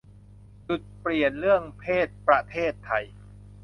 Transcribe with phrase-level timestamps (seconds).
[0.67, 3.05] จุดเปลี่ยนเรื่องเพศประเทศไทย